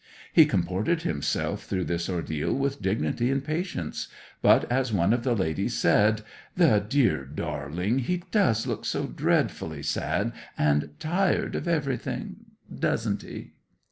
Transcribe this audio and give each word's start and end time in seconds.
He 0.33 0.47
comported 0.47 1.03
himself 1.03 1.65
through 1.65 1.83
this 1.83 2.09
ordeal 2.09 2.55
with 2.55 2.81
dignity 2.81 3.29
and 3.29 3.45
patience, 3.45 4.07
but, 4.41 4.63
as 4.71 4.91
one 4.91 5.13
of 5.13 5.21
the 5.23 5.35
ladies 5.35 5.77
said 5.77 6.23
"The 6.57 6.79
dear 6.79 7.23
darling, 7.23 7.99
he 7.99 8.23
does 8.31 8.65
look 8.65 8.83
so 8.83 9.05
dreadfully 9.05 9.83
sad 9.83 10.33
and 10.57 10.89
tired 10.97 11.53
of 11.53 11.67
everything, 11.67 12.47
doesn't 12.75 13.21
he?" 13.21 13.51